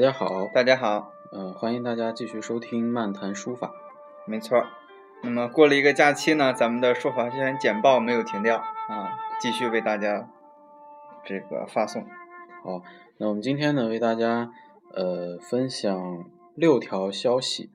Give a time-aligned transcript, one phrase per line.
[0.00, 3.72] 家好，大家好，嗯、欢迎大家继续收听漫谈书法。
[4.26, 4.66] 没错儿。
[5.22, 10.28] 那么过了一个假期呢，咱们的书法轩简报没有停掉啊，继续为大家
[11.24, 12.02] 这个发送。
[12.62, 12.82] 好，
[13.18, 14.50] 那我们今天呢，为大家
[14.92, 17.70] 呃分享六条消息。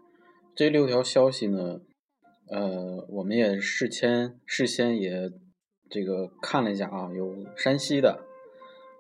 [0.54, 1.80] 这六条消息呢，
[2.52, 5.32] 呃，我们也事先事先也
[5.90, 8.26] 这个看了一下啊，有山西的、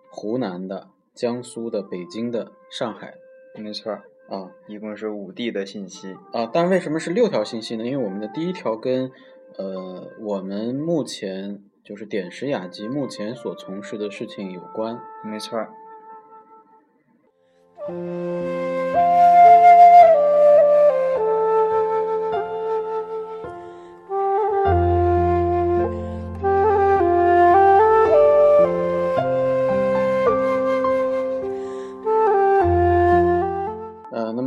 [0.09, 3.15] 湖南的、江苏的、北京的、上海
[3.55, 6.13] 没错儿，啊一共是五地的信息。
[6.31, 6.49] 啊。
[6.51, 7.85] 但为什么是六条信息呢？
[7.85, 9.11] 因为我们的第一条跟
[9.57, 14.99] 呃我们目前就是点石雅集目前所从事的事情有关。
[15.25, 15.73] 没错儿，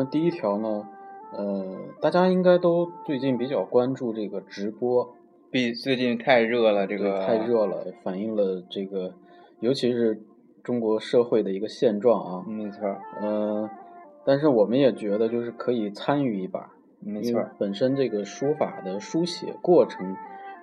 [0.05, 0.87] 么第一条呢，
[1.33, 5.15] 呃，大家应该都最近比较关注这个直播，
[5.51, 9.15] 毕最近太热了，这个太热了，反映了这个，
[9.61, 10.23] 尤其是
[10.63, 12.45] 中国社会的一个现状啊。
[12.47, 13.71] 没错儿，呃，
[14.25, 20.15] 但是我们也觉得就是可以参与一把，没错儿，本身这个书法的书写过程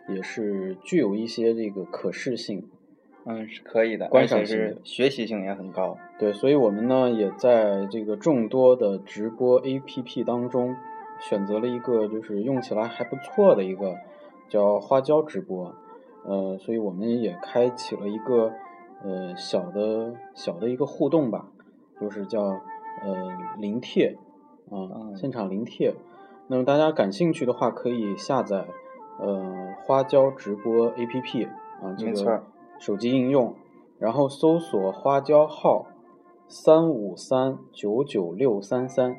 [0.08, 2.64] 也是具有一些这个可视性。
[3.25, 5.97] 嗯，是可以的，而且观赏性是学习性也很高。
[6.17, 10.75] 对，所以我们呢也在这个众多的直播 APP 当中，
[11.19, 13.95] 选择了一个就是用起来还不错的一个
[14.50, 15.73] 叫花椒直播，
[16.25, 18.52] 呃，所以我们也开启了一个
[19.03, 21.46] 呃小的小的一个互动吧，
[22.00, 23.29] 就是叫呃
[23.59, 24.17] 临帖
[24.72, 25.94] 啊、嗯现场临帖。
[26.47, 28.66] 那么大家感兴趣的话，可以下载
[29.19, 31.47] 呃花椒直播 APP
[31.81, 32.44] 啊，这个没错儿
[32.81, 33.56] 手机应用，
[33.97, 35.86] 然后搜索花椒号
[36.50, 39.16] 三五三九九六三三。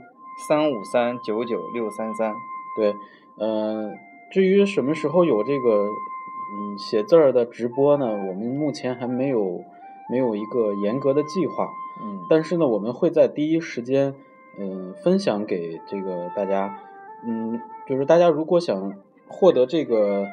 [0.49, 2.35] 三五三九九六三三，
[2.75, 2.95] 对，
[3.37, 3.93] 呃，
[4.33, 8.07] 至于什么时候有这个嗯写字儿的直播呢？
[8.07, 9.63] 我们目前还没有
[10.11, 11.69] 没有一个严格的计划，
[12.03, 14.15] 嗯，但是呢，我们会在第一时间
[14.59, 16.79] 嗯、分享给这个大家，
[17.25, 18.95] 嗯，就是大家如果想
[19.29, 20.27] 获得这个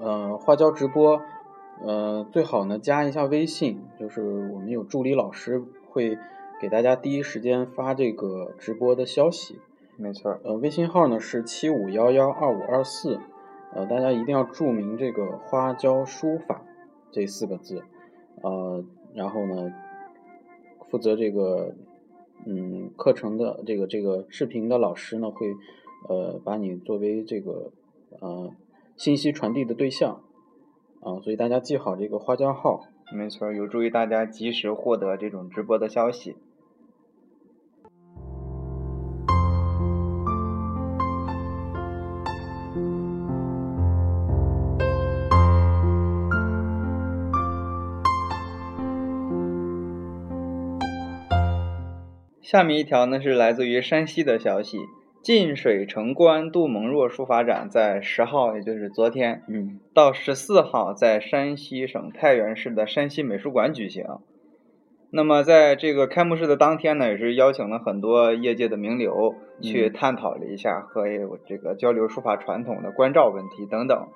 [0.00, 1.20] 呃花椒直播，
[1.82, 6.18] 呃，最好呢加一下微信，就是我们有助理老师会
[6.60, 9.58] 给大家第一时间发这个直播的消息。
[9.96, 13.18] 没错，呃，微信号呢是七五幺幺二五二四，
[13.74, 16.62] 呃，大家一定要注明这个“花椒书法”
[17.12, 17.82] 这四个字，
[18.42, 19.72] 呃，然后呢，
[20.88, 21.74] 负责这个
[22.46, 25.54] 嗯课程的这个这个视频的老师呢会
[26.08, 27.72] 呃把你作为这个
[28.20, 28.52] 呃
[28.96, 30.22] 信息传递的对象，
[31.02, 32.82] 啊、所以大家记好这个花椒号。
[33.12, 36.36] 没错，有助于大家及时获得这种直播的消息。
[52.40, 54.78] 下面一条呢是来自于山西的消息，
[55.22, 64.06] 晋水城关杜蒙若书法展在十号，也就是昨天嗯到十四号在山西省太原市的山西美术馆举行。
[65.10, 74.08] 那么在这个开幕式的当天呢，也是邀请了很多业界的名流去嗯探讨了一下和有这个交流书法传统的关照问题等等。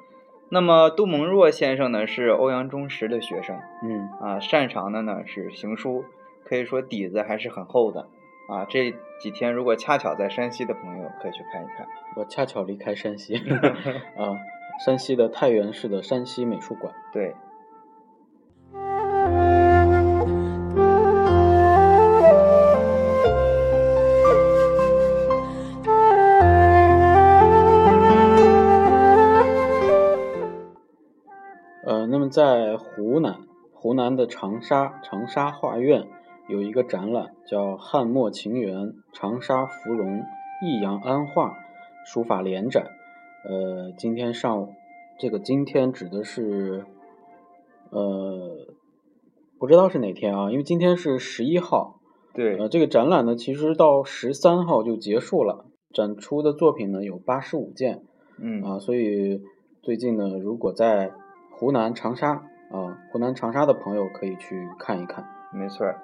[0.49, 6.05] 那么杜蒙若先生呢是欧阳中石的学生嗯啊，擅长的呢是行书，
[6.45, 8.07] 可以说底子还是很厚的
[8.49, 8.65] 啊。
[8.69, 8.95] 这
[9.25, 11.87] 几天如果恰巧在山西的朋友可以去看一看。
[12.15, 13.35] 我恰巧离开山西
[14.19, 14.37] 啊，
[14.85, 16.93] 山西的太原市的山西美术馆。
[17.11, 17.35] 对，
[31.87, 33.39] 呃，那么在湖南，
[33.73, 36.07] 湖南的长沙长沙画院
[36.47, 40.23] 有一个展览，叫“汉末情缘长沙芙蓉
[40.63, 41.57] 益阳安化
[42.05, 42.87] 书法联展”。
[43.49, 44.69] 呃，今天上午，
[45.19, 46.85] 这个今天指的是，
[47.91, 48.67] 呃，
[49.59, 50.51] 不知道是哪天啊？
[50.51, 52.01] 因为今天是十一号。
[52.35, 58.03] 对，呃，这个展览呢，其实到十三号就结束了，展出的作品呢有八十五件。
[58.39, 59.41] 嗯啊，所以
[59.83, 61.13] 最近呢，如果在
[61.53, 62.33] 湖南长沙
[62.71, 65.25] 啊，湖南长沙的朋友可以去看一看。
[65.53, 66.03] 没错儿，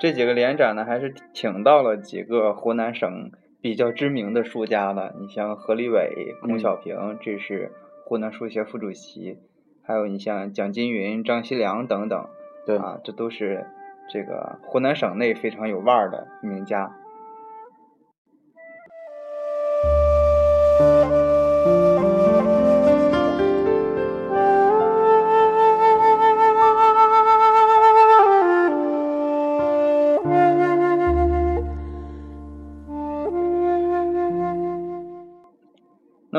[0.00, 5.14] 这几个联展呢，还是请到了几个湖南省比较知名的书家的。
[5.20, 7.70] 你像何立伟、孔小平，这是
[8.06, 9.36] 湖南书协副主席；
[9.82, 12.26] 还有你像蒋金云、张锡良等等，
[12.64, 13.66] 对，啊，这都是
[14.08, 16.96] 这个湖南省内非常有腕儿的名家。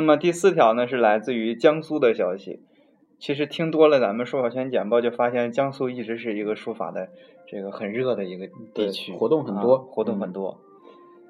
[0.01, 2.59] 那么第四条呢，是来自于江苏的消息。
[3.19, 7.09] 其实听多了咱们书法圈简报，就发现江苏一直是一个书法的
[7.45, 10.59] 这个很热的一个地区，活动很多，活动很多。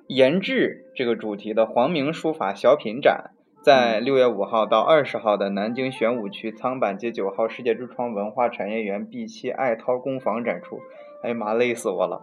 [0.08, 3.32] 研制这个主题的黄明书法小品展，
[3.62, 10.80] 在六月五号到二十号的南京玄武区仓板街九号世界之窗文化产业园 B 七爱涛工坊展出。
[11.24, 12.22] 哎呀妈，累死我了。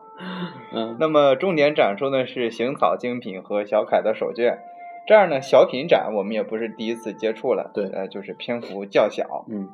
[0.72, 4.58] 嗯，那么重点展出的是行草精品和小楷的手卷。
[5.08, 9.70] 这样呢，小品展我们也不是第一次接触了，对，呃，就是篇幅较小，嗯，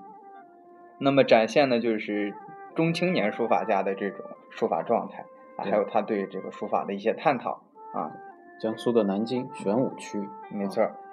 [0.98, 2.32] 那么展现的就是
[2.76, 5.24] 中青年书法家的这种书法状态
[5.56, 7.60] 啊，还有他对这个书法的一些探讨
[7.92, 8.12] 啊。
[8.60, 10.84] 江苏的南京玄武区，没错。
[10.84, 11.03] 第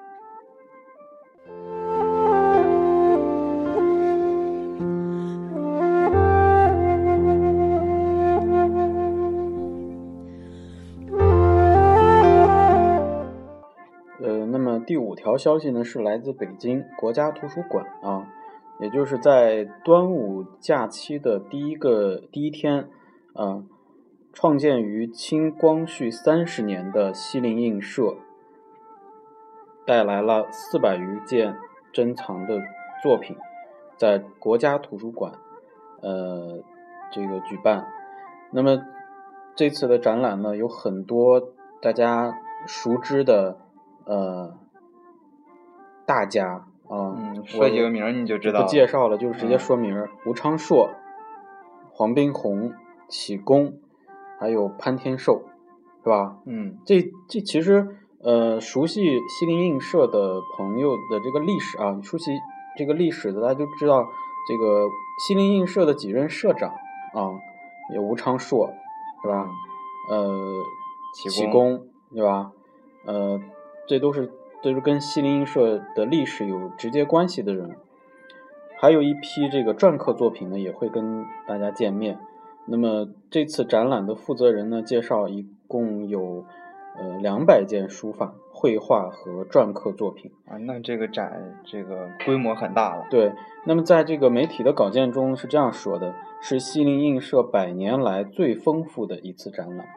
[15.22, 18.28] 条消息呢，是来自北京国家图书馆啊，
[18.80, 22.90] 也就是在端午假期的第一个第一天，
[23.34, 23.64] 啊，
[24.34, 28.16] 创建于清光绪三十年的西泠印社，
[29.86, 31.56] 带来了四百余件
[31.94, 32.60] 珍藏的
[33.04, 33.38] 作品，
[33.98, 35.34] 在国家图书馆，
[36.02, 36.64] 呃，
[37.12, 37.86] 这个举办。
[38.50, 38.84] 那么
[39.56, 43.60] 这次的展览呢，有很多大家熟知的，
[44.06, 44.58] 呃。
[46.12, 47.16] 大家啊，
[47.46, 48.64] 说几个名你就知道。
[48.64, 50.90] 不介绍了，就是直接说名：吴昌硕、
[51.94, 52.74] 黄宾虹、
[53.08, 53.80] 启功，
[54.38, 55.44] 还有潘天寿，
[56.04, 56.36] 是吧？
[56.46, 62.30] 嗯，这这其实呃，熟悉西泠印社的朋友的这个历史啊，熟悉
[62.76, 64.06] 这个历史的，大家就知道
[64.50, 64.86] 这个
[65.26, 66.72] 西泠印社的几任社长
[67.14, 67.32] 啊，
[67.96, 68.70] 有吴昌硕，
[69.22, 69.48] 是吧？
[70.10, 70.28] 呃，
[71.16, 72.52] 启功，对吧？
[73.06, 73.40] 呃，
[73.88, 74.30] 这都是。
[74.62, 77.76] 都是跟西泠印社的历史有直接关系的人，
[78.78, 82.20] 还有一批这个篆刻作品呢，也会跟大家见面。
[82.68, 86.46] 那么这次展览的负责人呢，介绍一共有
[86.96, 90.58] 呃两百件书法、绘画和篆刻作品啊。
[90.58, 93.08] 那这个展这个规模很大了。
[93.10, 93.34] 对，
[93.66, 99.88] 那么在这个媒体的稿件中是这样说的：是西泠印社百年来最丰富的一次展览，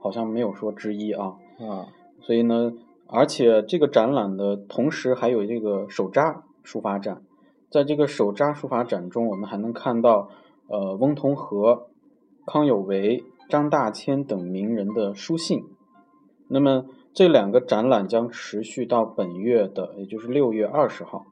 [0.00, 1.36] 好像没有说之一啊。
[1.58, 1.88] 啊，
[2.20, 2.74] 所以呢。
[3.06, 7.22] 而且这个展览的同时还有这个手札书法展，
[7.70, 10.30] 在这个手札书法展中，我们还能看到
[10.68, 11.84] 呃翁同龢、
[12.46, 15.64] 康有为、张大千等名人的书信。
[16.48, 21.26] 那么这两个展览将持续到本月的，也就是六月二十号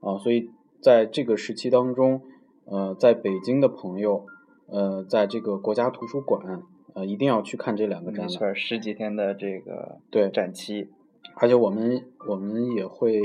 [0.00, 0.16] 啊。
[0.18, 2.22] 所以在这个时期当中，
[2.64, 4.24] 呃，在北京的朋友，
[4.68, 6.62] 呃，在这个国家图书馆，
[6.94, 8.28] 呃，一定要去看这两个展览。
[8.28, 10.88] 没错，十几天的这个对展期。
[11.36, 13.20] 而且我们我们也会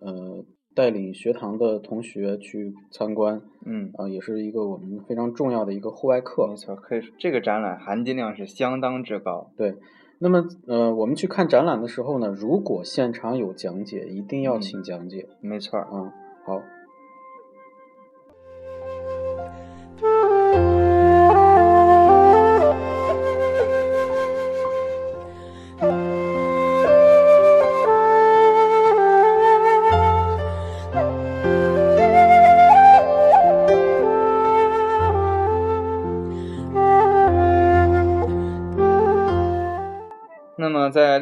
[0.00, 0.44] 呃
[0.74, 6.46] 带领学堂的同学去参观，嗯啊，也是一个我们非常重要的一个户外课。
[6.48, 9.50] 没错，可以这个展览含金量是相当之高。
[9.56, 9.76] 对，
[10.18, 15.28] 那么呃我们去看展览的时候呢，如果现场有讲解，一定要请讲解。
[15.40, 16.12] 没错，啊，
[16.44, 16.62] 好。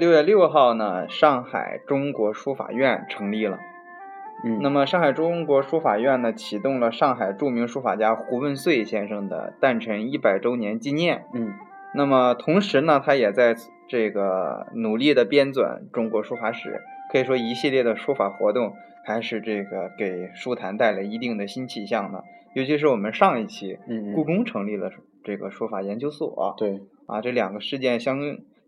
[0.03, 3.61] 六月六号呢，上海中国书法院成立了。
[4.43, 11.27] 嗯，那么上海中国书法院呢，启动了上海著名书法家胡文岁先生的诞辰一百周年纪念。
[11.33, 11.55] 嗯，
[11.95, 13.55] 那么同时呢，他也在
[13.87, 16.83] 这个努力的编纂中国书法史，
[17.13, 22.25] 可以说一系列的书法活动还是这个给书坛带来一定的新气象的。
[22.55, 24.91] 尤其是我们上一期，嗯，故宫成立了
[25.23, 26.57] 这个书法研究所。
[26.59, 28.19] 对，啊，这两个事件相。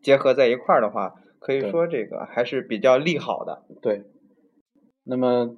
[0.05, 3.65] 结合在一块儿的话，可以说这个还是比较利好的。
[3.81, 4.05] 对。
[5.03, 5.57] 那么，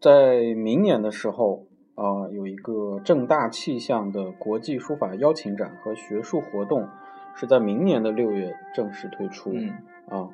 [0.00, 6.88] 在明年的时候啊，有一个正大气象的国际书法邀请展和学术活动，
[7.36, 9.52] 是在明年的六月正式推出。
[9.52, 9.68] 嗯。
[10.08, 10.30] 啊。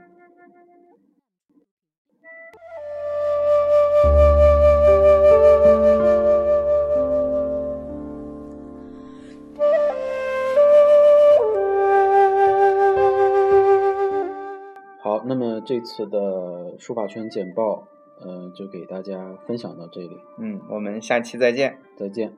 [15.69, 17.87] 这次的书法圈简报，
[18.21, 21.77] 呃，就给大家分享到这里，嗯，我们下期再见。
[21.95, 22.33] 再见。